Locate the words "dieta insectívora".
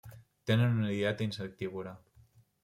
0.93-1.95